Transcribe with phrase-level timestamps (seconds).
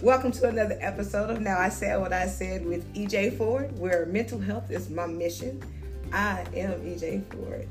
[0.00, 4.06] Welcome to another episode of Now I Said What I Said with EJ Ford, where
[4.06, 5.60] mental health is my mission.
[6.12, 7.66] I am EJ Ford.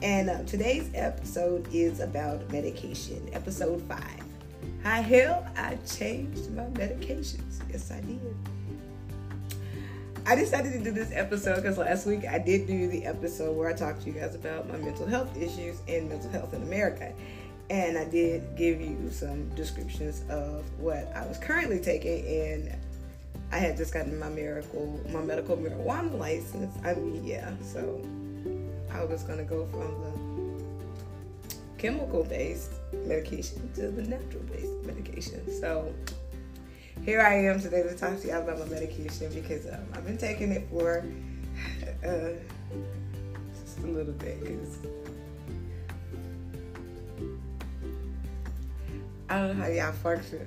[0.00, 4.22] And uh, today's episode is about medication, episode five.
[4.82, 7.60] How hell I changed my medications.
[7.70, 8.34] Yes, I did.
[10.24, 13.68] I decided to do this episode because last week I did do the episode where
[13.68, 17.12] I talked to you guys about my mental health issues and mental health in America.
[17.68, 22.76] And I did give you some descriptions of what I was currently taking, and
[23.50, 26.76] I had just gotten my miracle, my medical marijuana license.
[26.84, 28.00] I mean, yeah, so
[28.92, 30.36] I was gonna go from the
[31.78, 32.70] chemical-based
[33.04, 35.42] medication to the natural-based medication.
[35.60, 35.92] So
[37.04, 40.18] here I am today to talk to you about my medication because um, I've been
[40.18, 41.04] taking it for
[42.04, 42.30] uh,
[43.60, 44.78] just a little bit because
[49.28, 50.46] I don't know how y'all function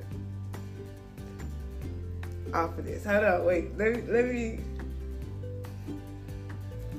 [2.54, 3.06] off of this.
[3.06, 3.78] Hold on, wait.
[3.78, 4.60] Let me let me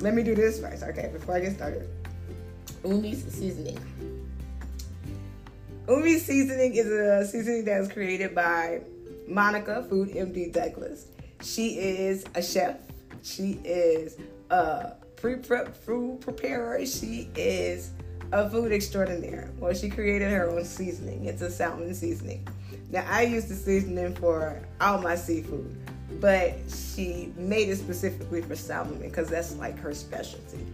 [0.01, 1.11] let me do this first, okay?
[1.13, 1.89] Before I get started.
[2.83, 3.79] Umi's seasoning.
[5.87, 8.81] Umi's seasoning is a seasoning that was created by
[9.27, 11.09] Monica Food MD Douglas.
[11.43, 12.77] She is a chef.
[13.23, 14.17] She is
[14.51, 16.85] a pre-prep food preparer.
[16.87, 17.91] She is
[18.33, 19.51] a food extraordinaire.
[19.59, 21.27] Well, she created her own seasoning.
[21.27, 22.47] It's a salmon seasoning.
[22.91, 25.77] Now, I use the seasoning for all my seafood,
[26.21, 30.67] but she made it specifically for salmon because that's like her specialty.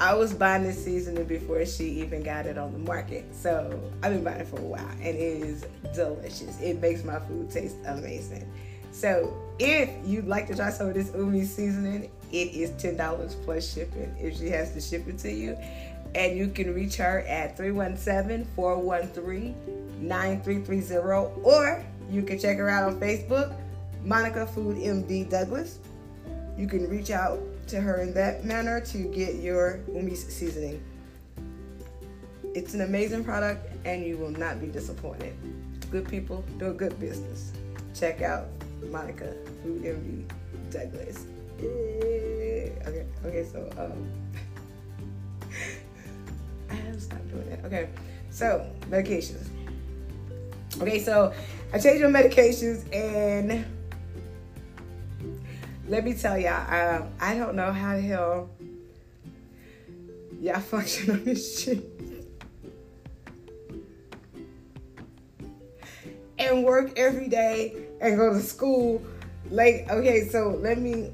[0.00, 3.24] I was buying this seasoning before she even got it on the market.
[3.34, 6.60] So I've been buying it for a while and it is delicious.
[6.60, 8.48] It makes my food taste amazing.
[8.92, 13.72] So if you'd like to try some of this Umi seasoning, it is $10 plus
[13.72, 15.56] shipping if she has to ship it to you.
[16.14, 19.54] And you can reach her at 317 413
[20.00, 23.54] 9330 or you can check her out on Facebook,
[24.04, 25.78] Monica Food MD Douglas.
[26.56, 30.82] You can reach out to her in that manner to get your Umi's seasoning.
[32.54, 35.36] It's an amazing product and you will not be disappointed.
[35.90, 37.52] Good people do a good business.
[37.94, 38.46] Check out
[38.90, 40.24] Monica Food MD
[40.70, 41.26] Douglas.
[41.58, 44.08] Okay, okay, so um
[46.70, 47.64] I have to stop doing that.
[47.64, 47.88] Okay,
[48.30, 49.48] so medications.
[50.80, 51.32] Okay, so
[51.72, 53.64] I changed my medications and
[55.88, 58.50] let me tell y'all, um, I don't know how the hell
[60.40, 61.98] y'all function on this shit.
[66.38, 69.02] and work every day and go to school.
[69.50, 71.10] Like, okay, so let me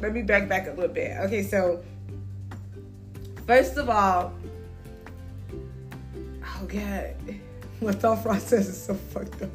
[0.00, 1.16] let me back back a little bit.
[1.18, 1.82] Okay, so
[3.46, 4.34] first of all,
[6.60, 7.14] oh god,
[7.80, 9.50] my thought process is so fucked up.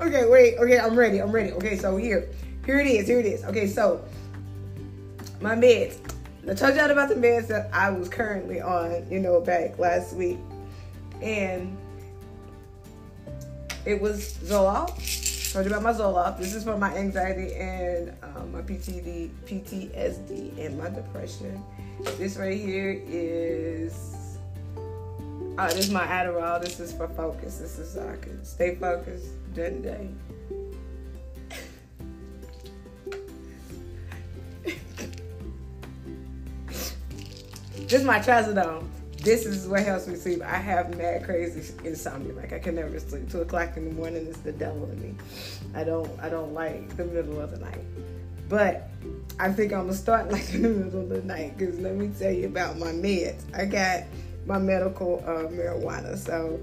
[0.00, 1.52] Okay, wait, okay, I'm ready, I'm ready.
[1.52, 2.28] Okay, so here,
[2.66, 3.44] here it is, here it is.
[3.44, 4.04] Okay, so
[5.40, 5.98] my meds.
[6.48, 10.16] I told y'all about the meds that I was currently on, you know, back last
[10.16, 10.38] week.
[11.20, 11.76] And
[13.84, 15.52] it was Zoloft.
[15.52, 16.38] Told you about my Zoloft.
[16.38, 21.62] This is for my anxiety and um, my PTD, PTSD and my depression.
[22.18, 24.21] This right here is
[25.58, 26.60] uh, this is my Adderall.
[26.60, 27.58] This is for focus.
[27.58, 30.08] This is so I can stay focused during the day.
[37.74, 38.88] this is my trazodone.
[39.18, 40.42] This is what helps me sleep.
[40.42, 42.32] I have mad crazy insomnia.
[42.32, 43.30] Like I can never sleep.
[43.30, 45.14] Two o'clock in the morning is the devil to me.
[45.74, 47.84] I don't I don't like the middle of the night.
[48.48, 48.88] But
[49.38, 52.10] I think I'm gonna start like in the middle of the night because let me
[52.18, 53.42] tell you about my meds.
[53.54, 54.04] I got
[54.46, 56.60] my medical uh, marijuana, so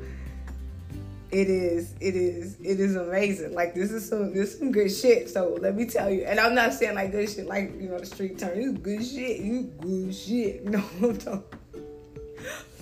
[1.32, 3.54] it is it is it is amazing.
[3.54, 5.30] Like this is some this is some good shit.
[5.30, 8.00] So let me tell you, and I'm not saying like good shit like you know
[8.00, 8.60] the street term.
[8.60, 9.40] You good shit.
[9.40, 10.66] You good shit.
[10.70, 11.44] No, I'm talking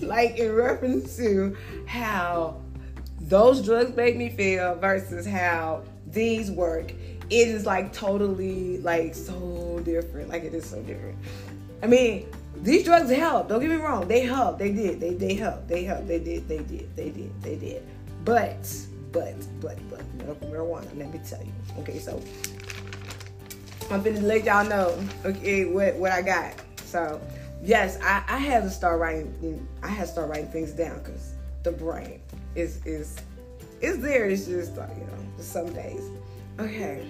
[0.00, 1.56] like in reference to
[1.86, 2.60] how
[3.20, 6.92] those drugs make me feel versus how these work.
[7.30, 10.30] It is like totally like so different.
[10.30, 11.18] Like it is so different.
[11.82, 12.26] I mean,
[12.62, 13.48] these drugs help.
[13.48, 14.08] Don't get me wrong.
[14.08, 14.58] They help.
[14.58, 15.00] They did.
[15.00, 15.66] They they help.
[15.68, 16.06] They help.
[16.06, 16.48] They did.
[16.48, 16.94] They did.
[16.96, 17.42] They did.
[17.42, 17.82] They did.
[18.24, 18.68] But
[19.12, 20.96] but but but medical marijuana.
[20.96, 21.52] Let me tell you.
[21.78, 22.20] Okay, so
[23.90, 24.98] I'm gonna let y'all know.
[25.24, 26.54] Okay, what what I got.
[26.84, 27.20] So
[27.62, 29.66] yes, I I had to start writing.
[29.82, 32.20] I had to start writing things down because the brain
[32.54, 33.16] is is
[33.80, 34.28] is there.
[34.28, 36.02] It's just you know, some days.
[36.58, 37.06] Okay.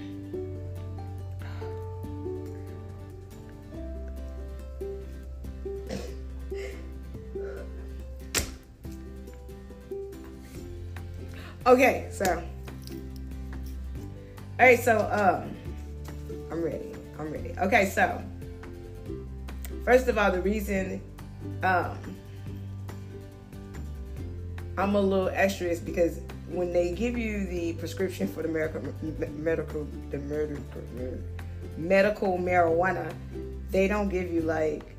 [11.69, 12.25] Okay, so
[14.59, 15.55] All right, so um,
[16.51, 16.93] I'm ready.
[17.19, 17.53] I'm ready.
[17.59, 18.23] Okay, so
[19.85, 21.03] first of all, the reason
[21.63, 21.99] um,
[24.79, 28.81] I'm a little extra is because when they give you the prescription for the medical
[29.37, 30.63] medical the medical
[31.77, 33.13] medical marijuana,
[33.71, 34.97] they don't give you like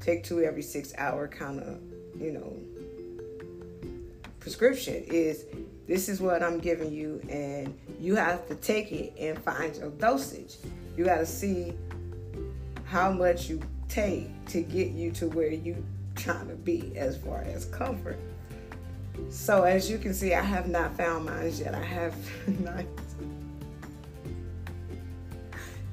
[0.00, 1.80] take two every six hour kind of
[2.20, 2.54] you know
[4.38, 5.46] prescription is
[5.86, 9.90] this is what I'm giving you and you have to take it and find your
[9.90, 10.56] dosage.
[10.96, 11.74] You got to see
[12.84, 15.84] how much you take to get you to where you
[16.16, 18.18] trying to be as far as comfort.
[19.30, 21.74] So as you can see, I have not found mine yet.
[21.74, 22.14] I have
[22.60, 22.84] not.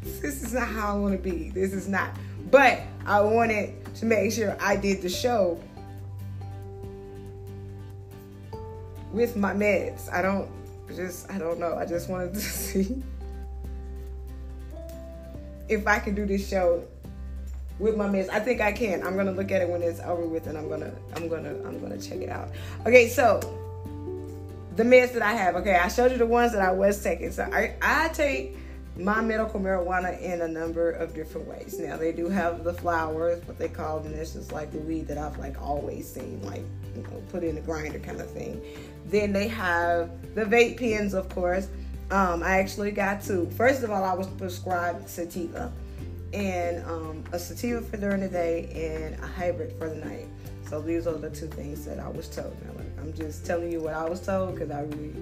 [0.03, 1.49] This is not how I want to be.
[1.49, 2.11] This is not.
[2.49, 5.59] But I wanted to make sure I did the show
[9.11, 10.11] with my meds.
[10.11, 10.49] I don't
[10.95, 11.75] just I don't know.
[11.75, 13.01] I just wanted to see
[15.69, 16.83] if I can do this show
[17.79, 18.29] with my meds.
[18.29, 19.03] I think I can.
[19.03, 21.79] I'm gonna look at it when it's over with, and I'm gonna I'm gonna I'm
[21.79, 22.49] gonna check it out.
[22.85, 23.39] Okay, so
[24.75, 25.55] the meds that I have.
[25.55, 27.31] Okay, I showed you the ones that I was taking.
[27.31, 28.57] So I I take
[28.97, 31.79] my medical marijuana in a number of different ways.
[31.79, 34.13] Now they do have the flowers, what they call them.
[34.13, 36.63] It's just like the weed that I've like always seen, like
[36.95, 38.61] you know, put in a grinder kind of thing.
[39.05, 41.67] Then they have the vape pens, of course.
[42.11, 43.49] Um, I actually got two.
[43.51, 45.71] First of all, I was prescribed sativa
[46.33, 50.27] and um, a sativa for during the day and a hybrid for the night.
[50.69, 52.55] So these are the two things that I was told.
[52.63, 55.15] Now, I'm just telling you what I was told because I really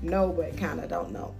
[0.00, 1.34] know, but kind of don't know.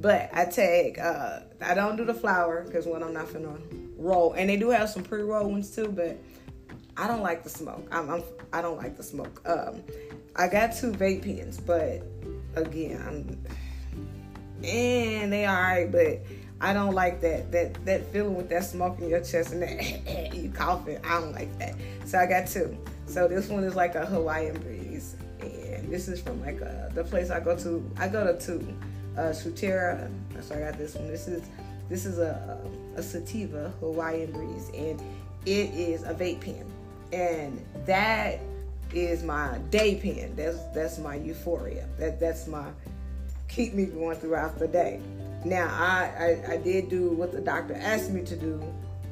[0.00, 3.56] But I take, uh, I don't do the flower because when I'm not gonna
[3.96, 6.18] roll, and they do have some pre-roll ones too, but
[6.96, 7.86] I don't like the smoke.
[7.90, 9.42] I'm, I'm I do not like the smoke.
[9.46, 9.82] Um,
[10.36, 12.02] I got two vape pens, but
[12.54, 13.44] again,
[14.62, 16.20] and they alright, but
[16.60, 20.34] I don't like that that that feeling with that smoke in your chest and that
[20.34, 20.98] you coughing.
[21.04, 21.74] I don't like that.
[22.04, 22.76] So I got two.
[23.06, 27.04] So this one is like a Hawaiian breeze, and this is from like a, the
[27.04, 27.90] place I go to.
[27.98, 28.66] I go to two,
[29.16, 30.10] uh, Surterra.
[30.40, 31.08] So I got this one.
[31.08, 31.42] This is
[31.88, 32.60] this is a
[32.96, 35.00] a sativa Hawaiian breeze, and
[35.44, 36.64] it is a vape pen,
[37.14, 38.40] and that
[38.92, 40.34] is my day pen.
[40.36, 41.88] That's that's my euphoria.
[41.98, 42.66] That that's my
[43.48, 45.00] keep me going throughout the day.
[45.44, 48.62] Now, I, I, I did do what the doctor asked me to do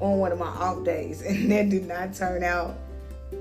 [0.00, 2.76] on one of my off days, and that did not turn out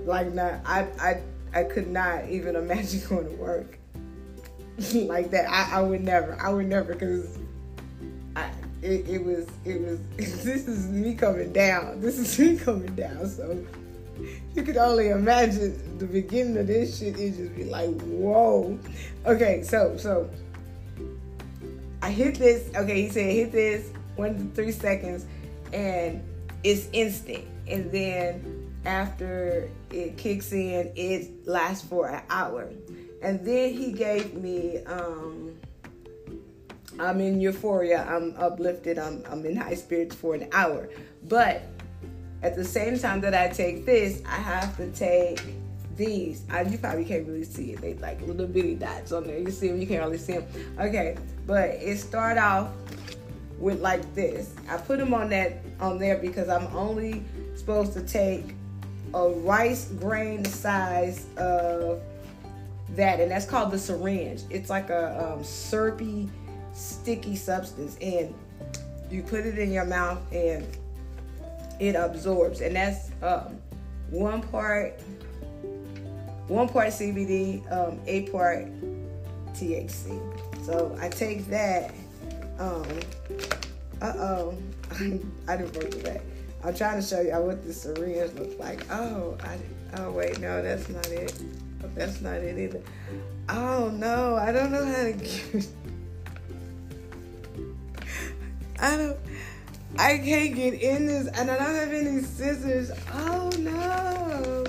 [0.06, 0.60] like not.
[0.66, 1.22] I I
[1.54, 3.78] I could not even imagine going to work
[4.94, 5.50] like that.
[5.50, 6.40] I, I would never.
[6.40, 7.38] I would never because
[8.36, 12.02] I it, it was it was this is me coming down.
[12.02, 13.28] This is me coming down.
[13.28, 13.66] So
[14.56, 17.20] you could only imagine the beginning of this shit.
[17.20, 18.78] It just be like whoa.
[19.26, 20.30] Okay, so so
[22.02, 22.70] I hit this.
[22.76, 25.26] Okay, he said hit this one to three seconds,
[25.74, 26.24] and
[26.64, 27.46] it's instant.
[27.68, 32.70] And then after it kicks in, it lasts for an hour.
[33.22, 34.84] And then he gave me.
[34.86, 35.56] Um,
[37.00, 38.06] I'm in euphoria.
[38.08, 39.00] I'm uplifted.
[39.00, 40.90] I'm I'm in high spirits for an hour.
[41.28, 41.64] But
[42.44, 45.42] at the same time that I take this, I have to take
[45.96, 46.44] these.
[46.50, 47.82] I, you probably can't really see it.
[47.82, 49.38] They like little bitty dots on there.
[49.38, 50.46] You see them, you can't really see them.
[50.80, 52.70] Okay, but it start off
[53.60, 54.56] with like this.
[54.68, 57.24] I put them on that on there because I'm only
[57.56, 58.56] supposed to take
[59.14, 62.02] a rice grain size of
[62.96, 64.42] that, and that's called the syringe.
[64.50, 66.30] It's like a um, syrupy,
[66.74, 68.34] sticky substance, and
[69.12, 70.66] you put it in your mouth and
[71.82, 73.60] it absorbs, and that's um,
[74.12, 75.02] one part
[76.48, 78.68] one part CBD, um, eight part
[79.54, 80.20] THC.
[80.64, 81.92] So I take that.
[82.60, 82.86] Um,
[84.00, 84.58] uh oh,
[85.48, 86.22] I didn't work with that.
[86.64, 88.86] I'm trying to show you what the syringe looks like.
[88.92, 89.58] Oh, I,
[89.98, 91.34] oh wait, no, that's not it.
[91.96, 92.82] That's not it either.
[93.50, 95.64] Oh no, I don't know how to.
[98.80, 99.18] I don't.
[99.98, 102.92] I can't get in this, and I don't have any scissors.
[103.14, 104.64] Oh no.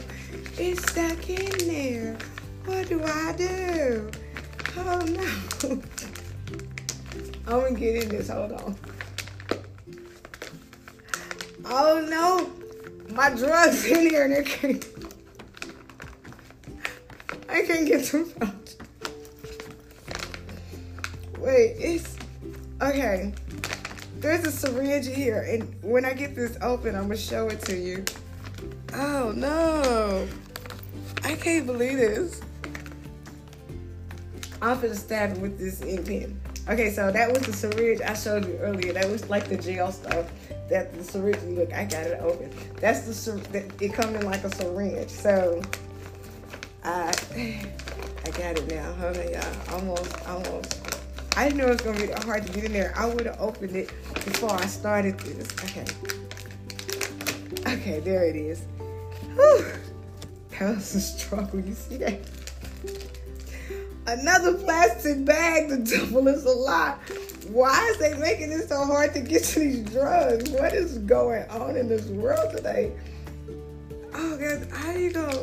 [0.59, 2.17] It's stuck in there.
[2.65, 4.11] What do I do?
[4.77, 5.29] Oh no.
[7.47, 8.29] I'm gonna get in this.
[8.29, 8.77] Hold on.
[11.65, 12.53] Oh no.
[13.15, 14.87] My drugs in here and I can't.
[17.49, 18.75] I can't get them out.
[21.39, 22.17] Wait, it's
[22.81, 23.35] okay.
[24.23, 27.77] There's a syringe here, and when I get this open, I'm gonna show it to
[27.77, 28.05] you.
[28.95, 30.29] Oh no.
[31.25, 32.41] I can't believe this.
[34.63, 36.41] I'm gonna stab him with this ink pen.
[36.69, 38.93] Okay, so that was the syringe I showed you earlier.
[38.93, 40.31] That was like the gel stuff.
[40.71, 41.43] That the syringe.
[41.59, 42.49] Look, I got it open.
[42.81, 43.73] That's the syringe.
[43.81, 45.11] It comes in like a syringe.
[45.11, 45.61] So
[46.85, 47.13] I
[48.25, 48.93] I got it now.
[48.93, 49.75] Hold on, y'all.
[49.75, 50.82] Almost, almost.
[51.37, 52.93] I didn't know it was gonna be that hard to get in there.
[52.97, 55.49] I would have opened it before I started this.
[55.65, 55.87] Okay.
[57.75, 58.65] Okay, there it is.
[59.35, 59.65] Whew.
[60.59, 61.61] That was a struggle.
[61.61, 62.21] You see that?
[64.07, 65.69] Another plastic bag.
[65.69, 66.99] The double is a lot.
[67.49, 70.51] Why is they making it so hard to get to these drugs?
[70.51, 72.93] What is going on in this world today?
[74.15, 75.43] Oh God, how you go?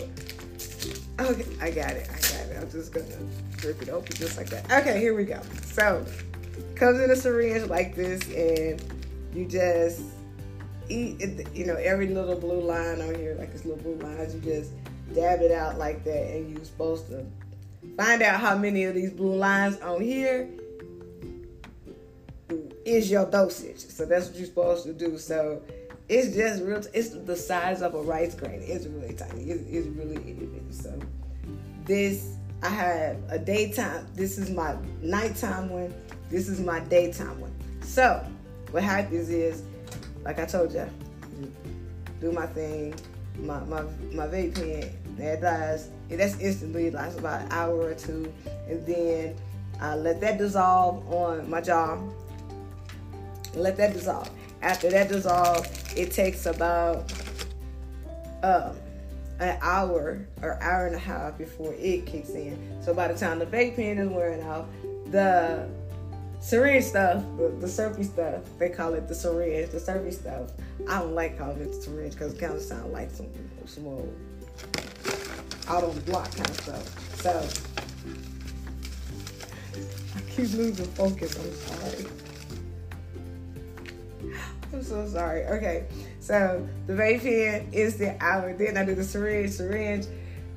[1.19, 1.46] Okay.
[1.62, 2.18] I got it.
[2.71, 3.07] Just gonna
[3.65, 4.71] rip it open just like that.
[4.71, 5.41] Okay, here we go.
[5.63, 6.05] So,
[6.75, 8.81] comes in a syringe like this, and
[9.33, 10.01] you just
[10.88, 11.47] eat.
[11.53, 14.71] You know, every little blue line on here, like this little blue lines, you just
[15.13, 17.25] dab it out like that, and you're supposed to
[17.97, 20.47] find out how many of these blue lines on here
[22.85, 23.79] is your dosage.
[23.79, 25.17] So that's what you're supposed to do.
[25.17, 25.61] So
[26.07, 26.81] it's just real.
[26.93, 28.61] It's the size of a rice grain.
[28.63, 29.43] It's really tiny.
[29.43, 30.71] It's, it's really itty bitty.
[30.71, 30.99] So
[31.85, 34.05] this I have a daytime.
[34.15, 35.93] This is my nighttime one.
[36.29, 37.53] This is my daytime one.
[37.81, 38.25] So
[38.71, 39.63] what happens is,
[40.23, 40.87] like I told you,
[42.19, 42.95] do my thing,
[43.37, 44.91] my my my vape pen.
[45.17, 45.89] That dies.
[46.09, 46.91] That's instantly.
[46.91, 48.31] Lasts about an hour or two,
[48.67, 49.35] and then
[49.79, 51.97] I let that dissolve on my jaw.
[53.55, 54.29] Let that dissolve.
[54.61, 55.65] After that dissolve,
[55.97, 57.11] it takes about
[58.43, 58.75] um,
[59.39, 62.81] an hour or hour and a half before it kicks in.
[62.81, 64.65] So by the time the vape pen is wearing off,
[65.08, 65.69] the
[66.39, 70.51] syringe stuff, the, the syrupy stuff, they call it the syringe, the syrupy stuff.
[70.88, 73.27] I don't like calling it the syringe because it kind of sounds like some,
[73.65, 74.13] some old
[75.67, 77.15] out on the block kind of stuff.
[77.22, 77.48] So
[80.15, 81.38] I keep losing focus.
[81.38, 82.05] I'm sorry.
[84.74, 85.46] I'm so sorry.
[85.46, 85.86] Okay,
[86.29, 88.53] so the vape pen is the hour.
[88.53, 89.50] Then I do the syringe.
[89.50, 90.05] Syringe,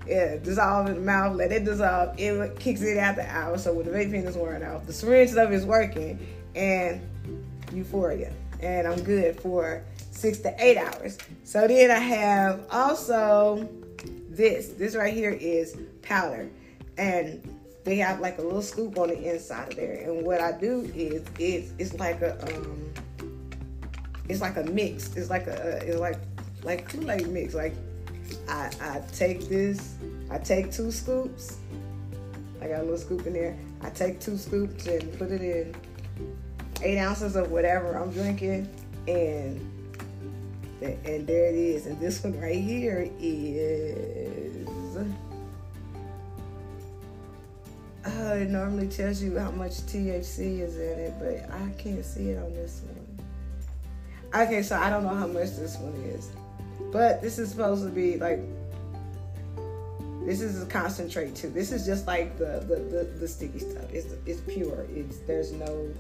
[0.07, 1.35] yeah, dissolve in the mouth.
[1.35, 2.15] Let it dissolve.
[2.21, 3.57] It kicks it out the hour.
[3.57, 6.19] So when the vape pen is wearing off, the syringe stuff is working,
[6.55, 7.01] and
[7.73, 11.17] euphoria, and I'm good for six to eight hours.
[11.45, 13.67] So then I have also
[14.29, 14.69] this.
[14.75, 16.51] This right here is powder,
[16.99, 17.43] and
[17.85, 20.03] they have like a little scoop on the inside of there.
[20.03, 22.93] And what I do is it's it's like a um
[24.33, 25.15] it's like a mix.
[25.15, 26.19] It's like a it's like
[26.63, 27.55] like Kool-Aid mix.
[27.55, 27.75] Like
[28.49, 29.95] I I take this,
[30.31, 31.59] I take two scoops.
[32.61, 33.59] I got a little scoop in there.
[33.83, 35.75] I take two scoops and put it in
[36.81, 38.69] eight ounces of whatever I'm drinking,
[39.07, 39.61] and
[40.81, 41.87] and there it is.
[41.87, 44.67] And this one right here is.
[48.05, 52.31] Uh, it normally tells you how much THC is in it, but I can't see
[52.31, 53.12] it on this one.
[54.35, 56.31] Okay, so I don't know how much this one is,
[56.91, 58.41] but this is supposed to be like
[60.25, 61.51] this is a concentrate too.
[61.51, 63.93] This is just like the the, the, the sticky stuff.
[63.93, 64.87] It's it's pure.
[64.95, 65.93] It's there's no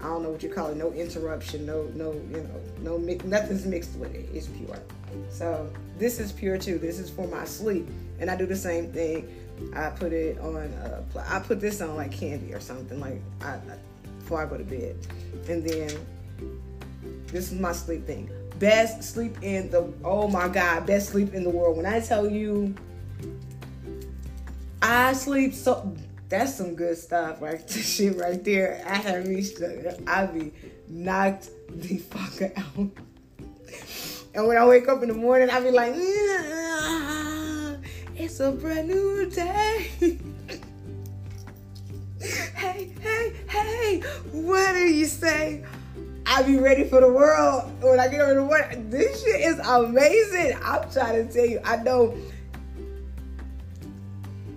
[0.00, 0.76] I don't know what you call it.
[0.76, 1.66] No interruption.
[1.66, 2.60] No no you know
[2.92, 3.24] no mix.
[3.24, 4.28] Nothing's mixed with it.
[4.32, 4.78] It's pure.
[5.30, 6.78] So this is pure too.
[6.78, 7.88] This is for my sleep,
[8.20, 9.28] and I do the same thing.
[9.74, 10.56] I put it on.
[10.56, 13.60] Uh, I put this on like candy or something like I, I,
[14.20, 14.96] before I go to bed,
[15.48, 15.90] and then
[17.28, 18.30] this is my sleep thing.
[18.58, 21.76] Best sleep in the oh my god, best sleep in the world.
[21.76, 22.74] When I tell you
[24.82, 25.94] I sleep so
[26.28, 28.82] that's some good stuff right this shit right there.
[28.86, 29.44] I have me
[30.06, 30.52] I be
[30.88, 32.90] knocked the fuck out.
[34.34, 35.94] And when I wake up in the morning, I be like,
[38.14, 39.90] it's a brand new day.
[42.20, 45.64] hey, hey, hey, what do you say?
[46.30, 48.90] I be ready for the world when I get over the morning.
[48.90, 50.58] This shit is amazing.
[50.62, 51.58] I'm trying to tell you.
[51.64, 52.14] I know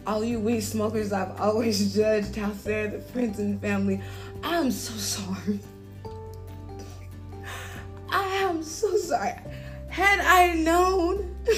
[0.05, 4.01] all you weed smokers I've always judged how sad the friends and family.
[4.43, 5.61] I'm so sorry.
[8.09, 9.39] I am so sorry.
[9.87, 11.33] Had I known,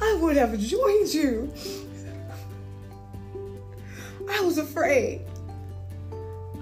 [0.00, 1.52] I would have joined you.
[4.30, 5.27] I was afraid.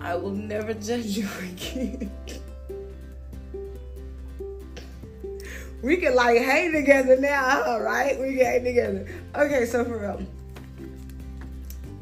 [0.07, 2.13] I will never judge you again.
[5.83, 8.17] we can like hang together now, all right?
[8.17, 9.09] We can hang together.
[9.35, 10.25] Okay, so for real,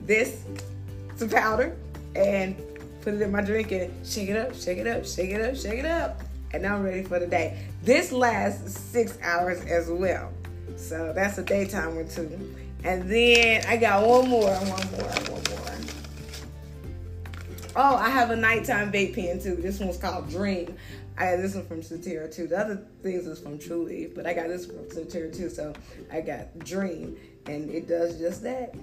[0.03, 0.45] this
[1.17, 1.75] some powder
[2.15, 2.55] and
[3.01, 5.57] put it in my drink and shake it up, shake it up, shake it up,
[5.57, 6.21] shake it up,
[6.53, 7.67] and now I'm ready for the day.
[7.85, 10.31] This lasts six hours as well,
[10.77, 12.55] so that's a daytime one too.
[12.85, 15.34] And then I got one more, one more, one more.
[17.77, 19.57] Oh, I have a nighttime vape pen too.
[19.57, 20.77] This one's called Dream.
[21.19, 22.47] I got this one from Surterra too.
[22.47, 25.51] The other things is from Trulieve, but I got this from Surterra too.
[25.51, 25.73] So
[26.13, 27.17] I got Dream,
[27.47, 28.75] and it does just that.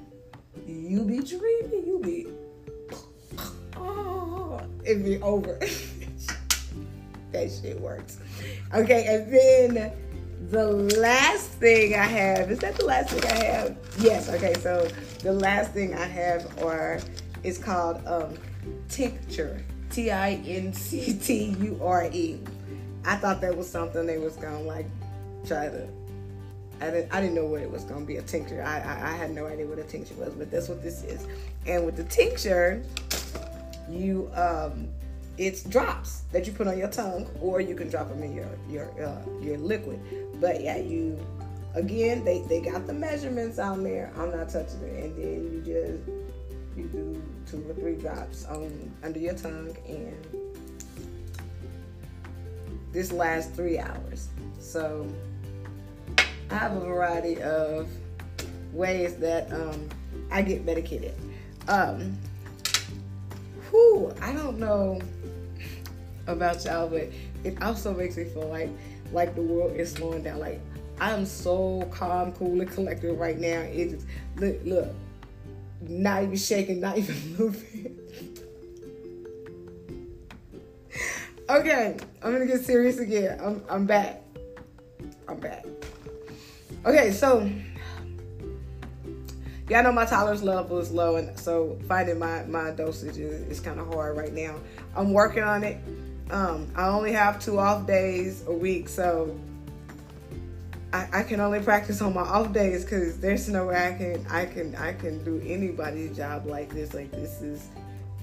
[0.68, 2.28] You be dreaming, you be.
[3.78, 5.58] Oh, it be over.
[7.32, 8.20] that shit works.
[8.74, 9.94] Okay, and then
[10.52, 10.68] the
[11.00, 13.78] last thing I have is that the last thing I have?
[13.98, 14.30] Yes.
[14.30, 14.88] Okay, so
[15.24, 17.00] the last thing I have are
[17.44, 18.36] is called um,
[18.90, 19.64] tincture.
[19.90, 22.40] T I N C T U R E.
[23.06, 24.86] I thought that was something they was gonna like
[25.46, 25.88] try to.
[26.80, 28.64] I didn't, I didn't know what it was gonna be a tincture.
[28.64, 31.28] I, I I had no idea what a tincture was, but that's what this is.
[31.66, 32.84] And with the tincture,
[33.90, 34.88] you um
[35.38, 38.50] it's drops that you put on your tongue, or you can drop them in your
[38.70, 40.00] your uh, your liquid.
[40.40, 41.20] But yeah, you
[41.74, 44.12] again they they got the measurements on there.
[44.18, 46.08] I'm not touching it, and then you just
[46.78, 47.11] you do
[47.50, 50.26] two or three drops on under your tongue, and
[52.92, 54.30] this lasts three hours.
[54.60, 55.08] So
[56.50, 57.90] I have a variety of
[58.74, 59.90] ways that um,
[60.32, 61.14] I get medicated.
[61.68, 62.18] Um,
[63.70, 65.00] whew, I don't know
[66.28, 67.10] about y'all, but
[67.44, 68.70] it also makes me feel like
[69.12, 70.40] like the world is slowing down.
[70.40, 70.60] Like
[71.00, 73.62] I'm so calm, cool, and collected right now.
[73.62, 74.06] It just
[74.38, 74.90] look, look,
[75.82, 77.98] not even shaking, not even moving.
[81.50, 83.40] okay, I'm gonna get serious again.
[83.42, 84.24] I'm I'm back.
[85.28, 85.66] I'm back.
[86.86, 87.50] Okay, so
[89.74, 93.60] I know my tolerance level is low, and so finding my my dosage is, is
[93.60, 94.56] kind of hard right now.
[94.96, 95.78] I'm working on it.
[96.30, 99.38] Um, I only have two off days a week, so
[100.94, 104.26] I, I can only practice on my off days because there's no way I can
[104.30, 106.94] I can I can do anybody's job like this.
[106.94, 107.70] Like this is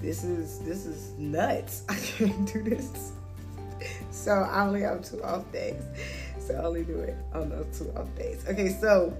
[0.01, 1.83] this is this is nuts.
[1.89, 3.13] I can't do this.
[4.11, 5.81] So I only have two off days.
[6.39, 8.45] So I only do it on those two off days.
[8.47, 9.15] Okay, so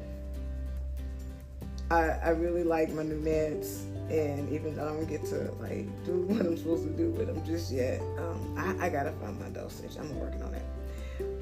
[1.89, 3.81] I I really like my new meds
[4.11, 7.27] and even though I don't get to like do what I'm supposed to do with
[7.27, 9.97] them just yet, um, I, I gotta find my dosage.
[9.97, 10.65] I'm working on it.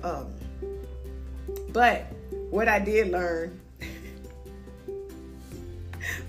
[0.04, 0.34] Um,
[1.78, 2.08] but
[2.50, 3.62] what I did learn,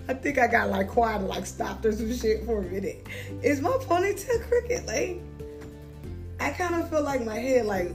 [0.07, 3.07] I think I got like quiet and like stopped or some shit for a minute.
[3.43, 4.87] Is my ponytail crooked?
[4.87, 5.23] Like,
[6.39, 7.95] I kind of feel like my head, like,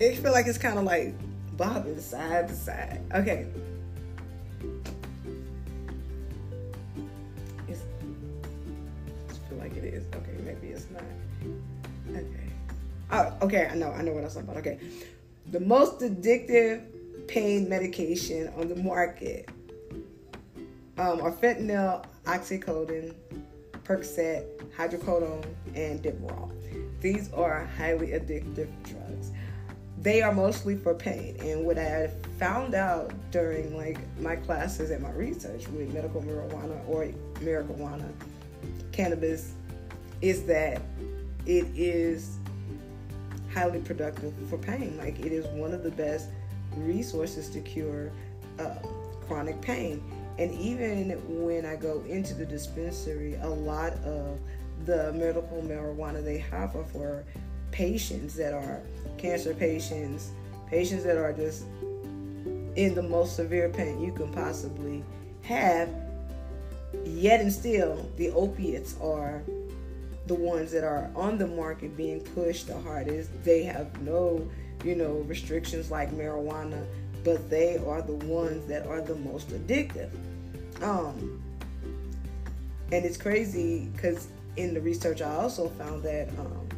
[0.00, 1.14] it feel like it's kind of like
[1.56, 3.00] bobbing side to side.
[3.14, 3.46] Okay.
[7.68, 7.82] It's,
[9.48, 10.04] feel like it is.
[10.16, 11.04] Okay, maybe it's not.
[12.10, 12.50] Okay.
[13.12, 13.68] Oh, okay.
[13.70, 13.92] I know.
[13.92, 14.56] I know what I'm talking about.
[14.56, 14.80] Okay.
[15.54, 16.82] The most addictive
[17.28, 19.48] pain medication on the market
[20.98, 23.14] um, are fentanyl, oxycodone,
[23.84, 26.50] Percocet, hydrocodone, and Demerol.
[27.00, 29.30] These are highly addictive drugs.
[30.00, 32.08] They are mostly for pain, and what I
[32.40, 38.10] found out during like my classes and my research with medical marijuana or marijuana,
[38.90, 39.52] cannabis,
[40.20, 40.82] is that
[41.46, 42.38] it is
[43.54, 44.96] highly productive for pain.
[44.98, 46.28] Like it is one of the best
[46.76, 48.10] resources to cure
[48.58, 48.74] uh,
[49.26, 50.02] chronic pain.
[50.38, 51.10] And even
[51.44, 54.40] when I go into the dispensary, a lot of
[54.84, 57.24] the medical marijuana they have are for
[57.70, 58.80] patients that are
[59.16, 60.32] cancer patients,
[60.68, 61.64] patients that are just
[62.76, 65.04] in the most severe pain you can possibly
[65.42, 65.88] have.
[67.04, 69.42] Yet and still, the opiates are
[70.26, 73.30] the ones that are on the market being pushed the hardest.
[73.44, 74.48] They have no,
[74.84, 76.84] you know, restrictions like marijuana,
[77.22, 80.10] but they are the ones that are the most addictive.
[80.82, 81.42] Um,
[82.92, 86.68] and it's crazy because in the research I also found that, um,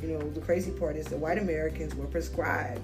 [0.00, 2.80] you know, the crazy part is that white Americans were prescribed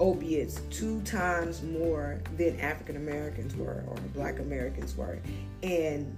[0.00, 5.18] opiates two times more than African Americans were or Black Americans were,
[5.62, 6.16] and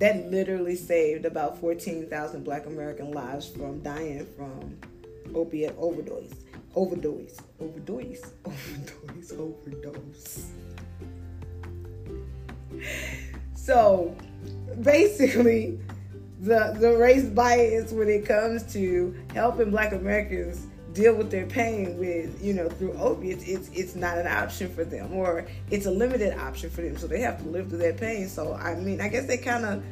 [0.00, 4.78] that literally saved about 14,000 black American lives from dying from
[5.34, 6.32] opiate overdose.
[6.74, 7.36] Overdose.
[7.60, 8.32] Overdose.
[8.44, 9.32] Overdose.
[9.32, 10.50] Overdose.
[13.54, 14.16] So
[14.80, 15.78] basically,
[16.40, 21.98] the, the race bias when it comes to helping black Americans deal with their pain
[21.98, 25.90] with you know through opiates it's it's not an option for them or it's a
[25.90, 28.28] limited option for them so they have to live through that pain.
[28.28, 29.84] So i mean i guess they kind of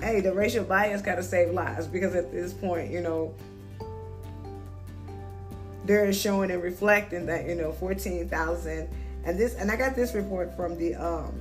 [0.00, 3.34] hey the racial bias got to save lives because at this point you know
[5.84, 8.88] they're showing and reflecting that you know 14,000
[9.24, 11.40] and this and I got this report from the um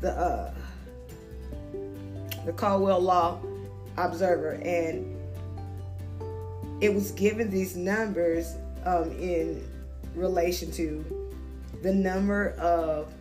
[0.00, 0.52] the uh
[2.44, 3.40] the Campbell Law
[3.96, 5.11] Observer, and
[6.82, 9.64] it was given these numbers um, in
[10.16, 11.04] relation to
[11.80, 13.14] the number of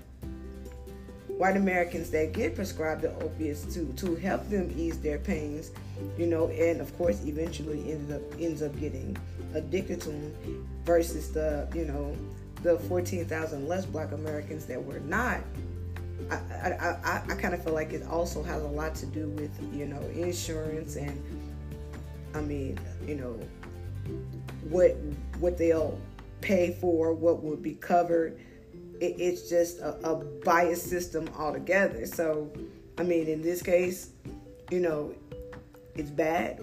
[1.27, 5.71] white Americans that get prescribed the opiates to to help them ease their pains,
[6.17, 9.15] you know, and of course eventually ends up ends up getting
[9.53, 12.17] addicted to them, versus the you know
[12.63, 15.39] the 14,000 less Black Americans that were not.
[16.29, 19.27] I, I, I, I kind of feel like it also has a lot to do
[19.29, 21.21] with you know insurance and
[22.33, 23.39] I mean you know
[24.69, 24.95] what
[25.39, 25.99] what they'll
[26.41, 28.39] pay for, what would be covered.
[28.99, 32.05] It, it's just a, a biased system altogether.
[32.05, 32.51] So,
[32.97, 34.09] I mean, in this case,
[34.69, 35.13] you know,
[35.95, 36.61] it's bad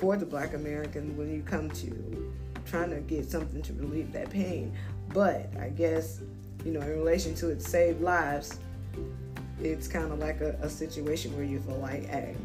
[0.00, 2.32] for the black American when you come to
[2.66, 4.76] trying to get something to relieve that pain.
[5.12, 6.20] But I guess,
[6.64, 8.58] you know, in relation to it save lives,
[9.60, 12.36] it's kind of like a, a situation where you feel like, hey,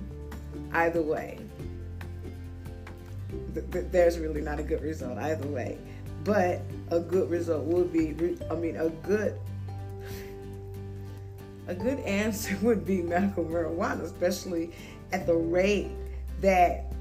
[0.73, 1.39] either way,
[3.53, 5.77] th- th- there's really not a good result either way.
[6.23, 8.15] But a good result would be,
[8.49, 9.37] I mean, a good
[11.67, 14.71] a good answer would be medical marijuana, especially
[15.11, 15.91] at the rate
[16.41, 16.91] that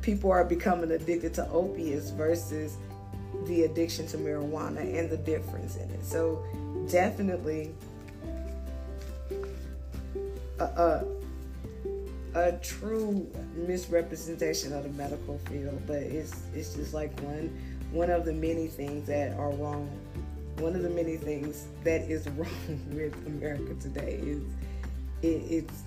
[0.00, 2.76] people are becoming addicted to opiates versus
[3.46, 6.04] the addiction to marijuana and the difference in it.
[6.04, 6.44] So
[6.90, 7.74] definitely
[10.58, 11.04] a, a,
[12.34, 17.56] a true misrepresentation of the medical field, but it's it's just like one
[17.92, 19.88] one of the many things that are wrong.
[20.58, 24.42] One of the many things that is wrong with America today is
[25.22, 25.82] it, it's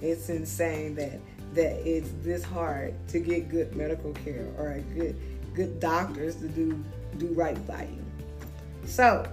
[0.00, 1.20] it's insane that
[1.54, 5.16] that it's this hard to get good medical care or a good
[5.54, 6.82] good doctors to do
[7.18, 8.04] do right by you.
[8.86, 9.24] So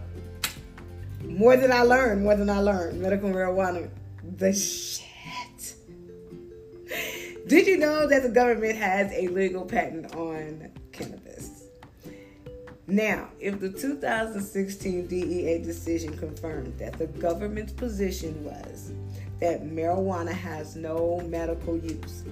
[1.23, 3.89] more than I learned, more than I learned, medical marijuana,
[4.38, 5.07] the shit
[7.47, 11.63] did you know that the government has a legal patent on cannabis?
[12.88, 18.91] Now, if the 2016 DEA decision confirmed that the government's position was
[19.39, 22.23] that marijuana has no medical use,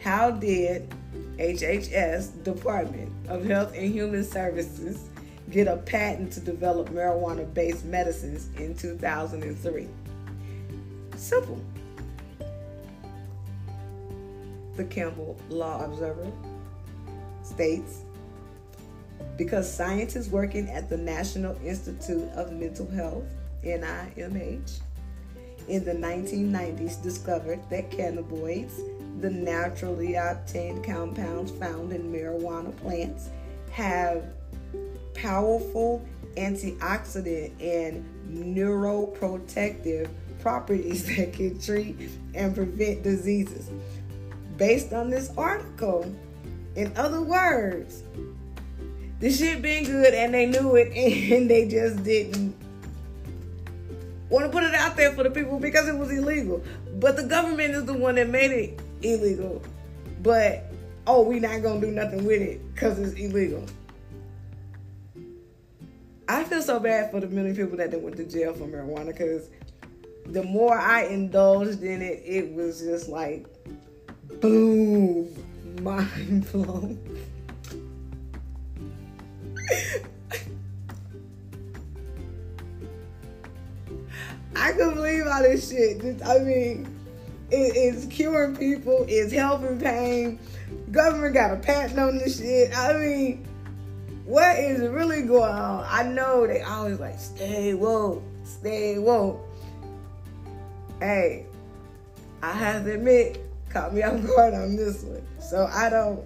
[0.00, 0.88] how did
[1.36, 5.08] HHS, Department of Health and Human Services,
[5.50, 9.88] get a patent to develop marijuana based medicines in 2003?
[11.16, 11.62] Simple
[14.76, 16.30] the Campbell Law Observer
[17.42, 18.02] states
[19.36, 23.24] because scientists working at the National Institute of Mental Health,
[23.64, 24.80] NIMH,
[25.68, 28.80] in the 1990s discovered that cannabinoids,
[29.20, 33.30] the naturally obtained compounds found in marijuana plants,
[33.72, 34.24] have
[35.14, 36.06] powerful
[36.36, 40.08] antioxidant and neuroprotective
[40.40, 41.96] properties that can treat
[42.34, 43.70] and prevent diseases
[44.56, 46.14] based on this article.
[46.76, 48.02] In other words,
[49.20, 50.92] the shit been good and they knew it
[51.32, 52.54] and they just didn't
[54.28, 56.62] want to put it out there for the people because it was illegal.
[56.96, 59.62] But the government is the one that made it illegal.
[60.22, 60.64] But
[61.06, 63.64] oh, we not gonna do nothing with it because it's illegal.
[66.26, 69.50] I feel so bad for the many people that went to jail for marijuana because
[70.26, 73.46] the more I indulged in it, it was just like
[74.40, 75.28] Boom.
[75.82, 76.98] Mind blown.
[84.56, 86.22] I can believe all this shit.
[86.24, 86.86] I mean,
[87.50, 90.38] it, it's curing people, it's helping pain.
[90.90, 92.76] Government got a patent on this shit.
[92.76, 93.46] I mean,
[94.24, 95.86] what is really going on?
[95.88, 99.46] I know they always like, stay woke, stay woke.
[101.00, 101.46] Hey,
[102.42, 103.43] I have to admit,
[103.74, 105.22] caught me off guard on this one.
[105.38, 106.24] So I don't,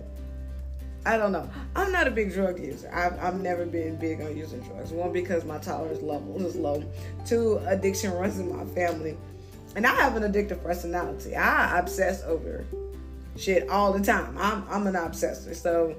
[1.04, 1.50] I don't know.
[1.74, 2.90] I'm not a big drug user.
[2.94, 4.92] I've, I've never been big on using drugs.
[4.92, 6.84] One, because my tolerance level is low.
[7.26, 9.16] Two, addiction runs in my family.
[9.74, 11.34] And I have an addictive personality.
[11.34, 12.64] I obsess over
[13.36, 14.36] shit all the time.
[14.38, 15.54] I'm, I'm an obsessor.
[15.54, 15.96] So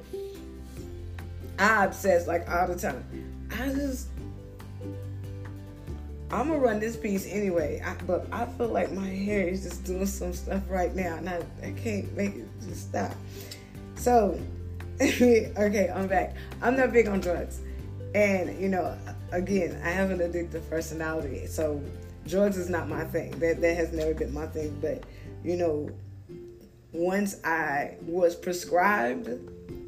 [1.58, 3.04] I obsess like all the time.
[3.52, 4.08] I just
[6.32, 9.84] I'm gonna run this piece anyway, I, but I feel like my hair is just
[9.84, 13.14] doing some stuff right now, and I, I can't make it just stop.
[13.96, 14.40] So,
[15.02, 16.36] okay, I'm back.
[16.62, 17.62] I'm not big on drugs,
[18.14, 18.96] and you know,
[19.32, 21.82] again, I have an addictive personality, so
[22.28, 23.32] drugs is not my thing.
[23.40, 24.78] That that has never been my thing.
[24.82, 25.04] But
[25.44, 25.90] you know,
[26.92, 29.30] once I was prescribed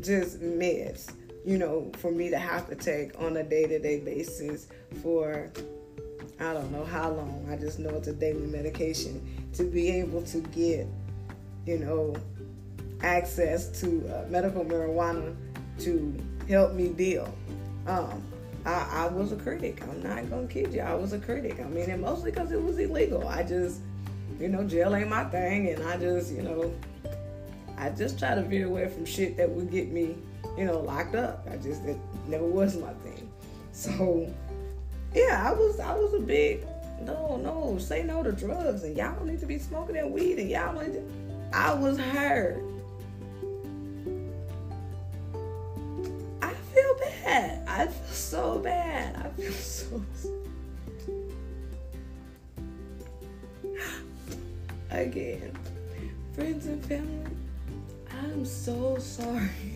[0.02, 1.12] just meds
[1.46, 4.68] you know, for me to have to take on a day to day basis
[5.02, 5.52] for
[6.42, 7.48] I don't know how long.
[7.52, 9.22] I just know it's a daily medication
[9.54, 10.88] to be able to get,
[11.68, 12.16] you know,
[13.04, 15.36] access to uh, medical marijuana
[15.80, 16.16] to
[16.50, 17.32] help me deal.
[17.86, 18.24] Um,
[18.66, 19.84] I, I, was a critic.
[19.84, 20.82] I'm not gonna kid you.
[20.82, 21.60] I was a critic.
[21.60, 23.28] I mean, and mostly because it was illegal.
[23.28, 23.80] I just,
[24.40, 26.74] you know, jail ain't my thing, and I just, you know,
[27.78, 30.16] I just try to veer away from shit that would get me,
[30.58, 31.48] you know, locked up.
[31.52, 33.32] I just it never was my thing.
[33.74, 34.32] So,
[35.14, 36.66] yeah, I was I was a big
[37.02, 40.40] no no say no to drugs, and y'all don't need to be smoking that weed,
[40.40, 40.88] and y'all don't.
[40.88, 41.04] Need to,
[41.54, 42.64] I was hurt.
[46.42, 47.68] I feel bad.
[47.68, 49.16] I feel so bad.
[49.18, 50.02] I feel so.
[54.92, 55.58] Again,
[56.34, 57.32] friends and family,
[58.12, 59.71] I'm so sorry.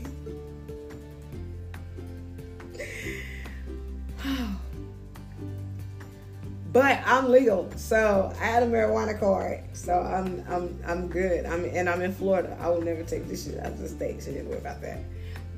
[6.75, 11.45] But I'm legal, so I had a marijuana card, so I'm I'm I'm good.
[11.45, 12.57] I'm and I'm in Florida.
[12.59, 14.99] I will never take this shit out of the state, so didn't worry about that.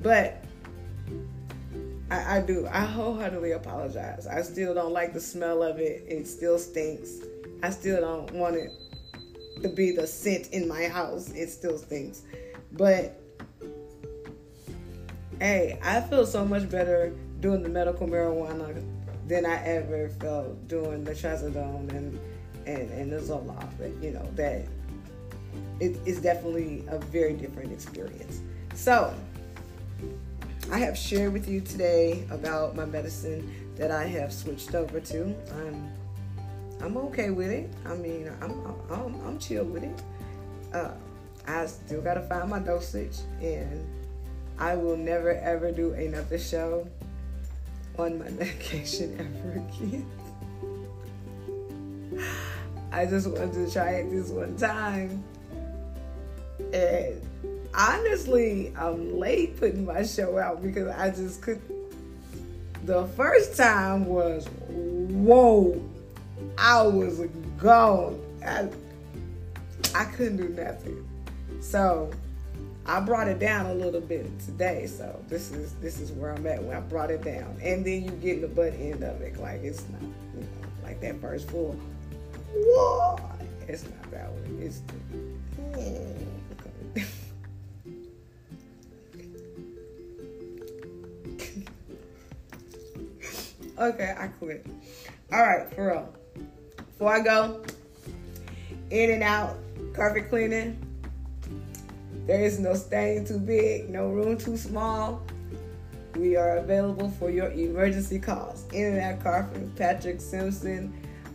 [0.00, 0.44] But
[2.08, 2.68] I, I do.
[2.70, 4.28] I wholeheartedly apologize.
[4.28, 6.04] I still don't like the smell of it.
[6.06, 7.16] It still stinks.
[7.64, 8.70] I still don't want it
[9.62, 11.32] to be the scent in my house.
[11.32, 12.22] It still stinks.
[12.70, 13.20] But
[15.40, 18.97] hey, I feel so much better doing the medical marijuana
[19.28, 22.18] than I ever felt doing the trazodone and
[22.66, 24.02] and and the Zoloft.
[24.02, 24.64] You know that
[25.80, 28.40] it is definitely a very different experience.
[28.74, 29.14] So
[30.72, 35.34] I have shared with you today about my medicine that I have switched over to.
[35.54, 35.92] I'm
[36.80, 37.70] I'm okay with it.
[37.84, 38.52] I mean, I'm
[38.90, 40.02] I'm, I'm chill with it.
[40.72, 40.90] Uh,
[41.46, 43.86] I still gotta find my dosage, and
[44.58, 46.86] I will never ever do another show
[47.98, 50.06] on my medication ever again.
[52.92, 55.22] I just wanted to try it this one time,
[56.72, 57.20] and
[57.74, 61.60] honestly, I'm late putting my show out because I just could.
[62.84, 65.82] The first time was whoa,
[66.56, 67.20] I was
[67.58, 68.20] gone.
[68.44, 68.68] I,
[69.94, 71.06] I couldn't do nothing.
[71.60, 72.10] So
[72.88, 74.86] I brought it down a little bit today.
[74.86, 77.58] So this is this is where I'm at when I brought it down.
[77.62, 79.38] And then you get the butt end of it.
[79.38, 80.46] Like it's not, you know,
[80.82, 81.78] like that first full.
[82.54, 83.20] Whoa,
[83.68, 84.40] it's not that way.
[84.64, 84.80] It's.
[93.78, 94.66] okay, I quit.
[95.30, 96.10] All right, for real.
[96.74, 97.62] Before I go,
[98.90, 99.58] in and out,
[99.92, 100.87] carpet cleaning.
[102.28, 105.22] There is no stain too big, no room too small.
[106.14, 108.66] We are available for your emergency calls.
[108.74, 110.92] In and out carpet, Patrick Simpson,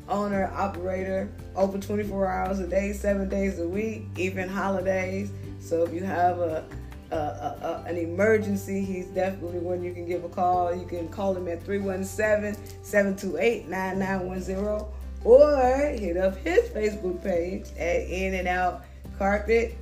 [0.08, 5.32] owner, operator, open 24 hours a day, seven days a week, even holidays.
[5.60, 6.63] So if you have a
[7.10, 10.75] a, a, an emergency, he's definitely one you can give a call.
[10.75, 14.88] You can call him at 317 728 9910
[15.23, 18.84] or hit up his Facebook page at In and Out
[19.17, 19.77] Carpet.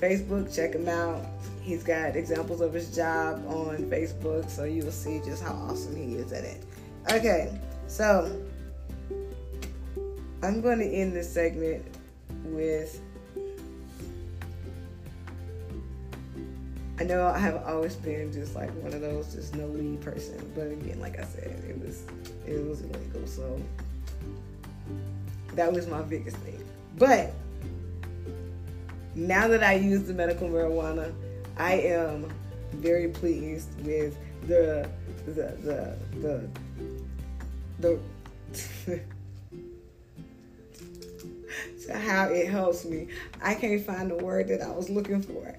[0.00, 1.24] Facebook, check him out.
[1.62, 6.14] He's got examples of his job on Facebook, so you'll see just how awesome he
[6.14, 6.62] is at it.
[7.10, 8.40] Okay, so
[10.42, 11.84] I'm going to end this segment
[12.44, 13.00] with
[16.98, 20.38] I know I have always been just like one of those just no lead person,
[20.54, 22.04] but again, like I said, it was
[22.46, 23.60] it was illegal, so
[25.54, 26.64] that was my biggest thing.
[26.96, 27.32] But
[29.16, 31.12] now that I use the medical marijuana,
[31.56, 32.30] I am
[32.72, 34.88] very pleased with the
[35.26, 35.98] the the
[37.80, 37.98] the
[38.88, 39.00] the,
[41.98, 43.08] how it helps me.
[43.42, 45.56] I can't find the word that I was looking for.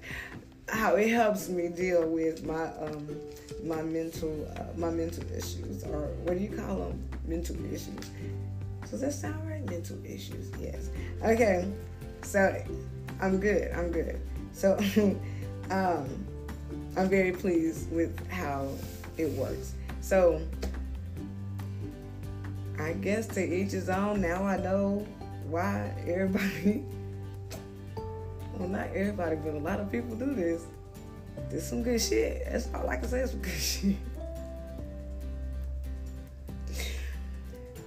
[0.68, 3.08] How it helps me deal with my um
[3.64, 7.02] my mental uh, my mental issues or what do you call them?
[7.26, 8.10] Mental issues.
[8.88, 9.64] Does that sound right?
[9.64, 10.90] Mental issues yes.
[11.24, 11.66] Okay
[12.22, 12.62] so
[13.20, 14.20] i'm good i'm good
[14.52, 14.76] so
[15.70, 16.08] um
[16.96, 18.68] i'm very pleased with how
[19.16, 20.40] it works so
[22.78, 25.06] i guess to each his own now i know
[25.48, 26.84] why everybody
[28.58, 30.64] well, not everybody, but a lot of people do this.
[31.48, 32.44] This some good shit.
[32.50, 33.96] That's all I can say is some good shit.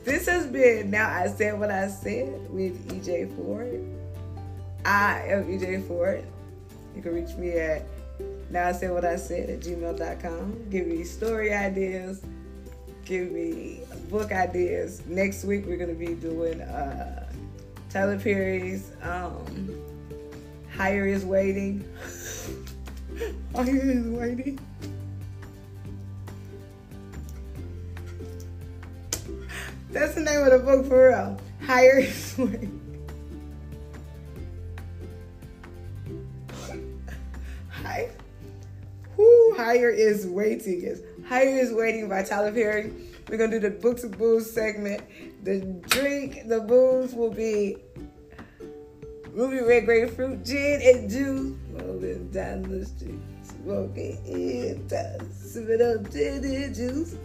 [0.03, 3.85] This has been Now I Said What I Said with EJ Ford.
[4.85, 6.23] I am EJ Ford.
[6.95, 7.85] You can reach me at
[8.49, 10.69] Now I said what I said at gmail.com.
[10.69, 12.23] Give me story ideas.
[13.05, 15.03] Give me book ideas.
[15.05, 17.31] Next week we're gonna be doing uh,
[17.89, 19.69] Tyler Perry's um,
[20.75, 21.87] Higher is Waiting.
[23.55, 24.59] Higher is Waiting.
[29.91, 31.39] That's the name of the book for real.
[31.65, 32.80] Higher is Waiting.
[37.91, 38.09] Hi.
[39.17, 42.93] Who higher is waiting is higher is waiting by Tyler Perry.
[43.27, 45.03] We're gonna do the books of booze segment.
[45.43, 47.75] The drink, the booze will be
[49.33, 51.57] ruby red grapefruit gin and juice.
[51.73, 57.15] Rolling down the street, smoking in town, sipping up gin and juice.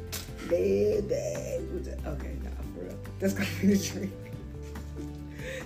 [0.48, 1.61] Back.
[2.07, 2.98] Okay, nah, for real.
[3.20, 4.12] That's gonna be the drink.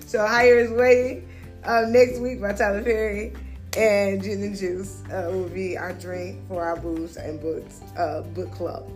[0.06, 1.26] So higher is waiting.
[1.64, 3.32] Um, next week by Tyler Perry
[3.76, 8.22] and gin and juice uh, will be our drink for our booze and books uh,
[8.34, 8.88] book club.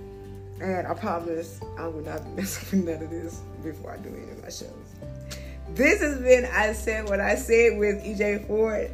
[0.61, 4.31] And I promise I will not be with none of this before I do any
[4.33, 4.71] of my shows.
[5.71, 8.91] This has been I Said What I Said with EJ Ford.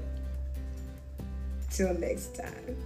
[1.70, 2.76] Till next time.